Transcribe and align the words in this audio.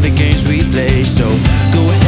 the 0.00 0.10
games 0.10 0.46
we 0.48 0.62
play. 0.70 1.04
So 1.04 1.24
go 1.72 1.90
ahead. 1.90 1.99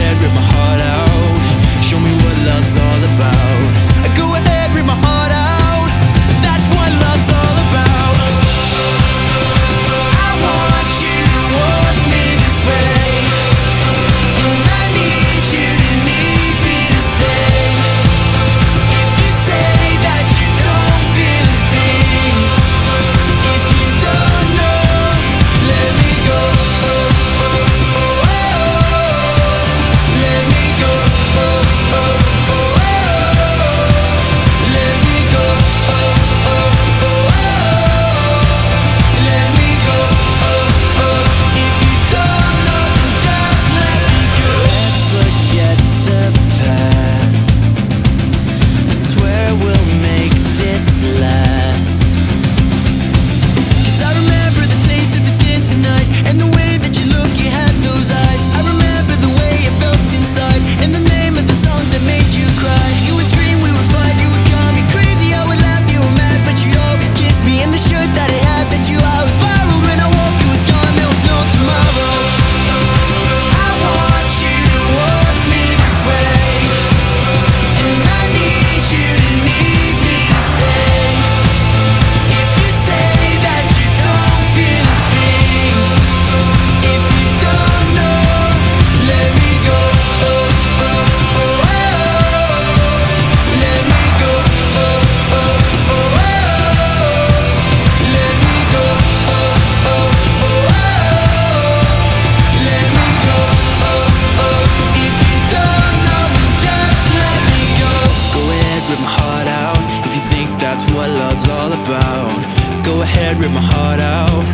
love's 111.18 111.48
all 111.48 111.73
about. 111.73 112.84
Go 112.84 113.02
ahead, 113.02 113.39
rip 113.39 113.52
my 113.52 113.61
heart 113.61 114.00
out. 114.00 114.45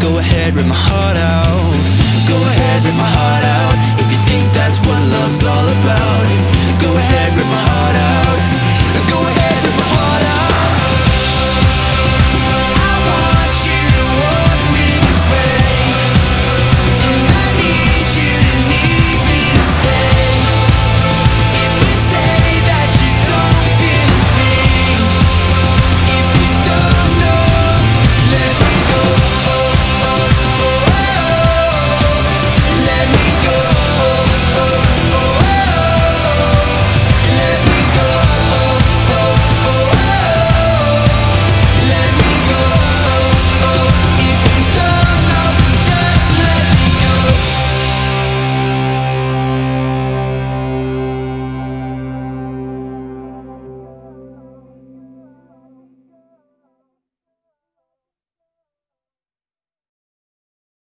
Go 0.00 0.18
ahead, 0.18 0.54
rip 0.54 0.66
my 0.66 0.74
heart 0.74 1.16
out. 1.16 1.46
Go 2.28 2.36
ahead. 2.48 2.61